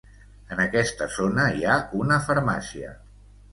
[0.55, 2.93] En aquesta zona hi ha una farmàcia.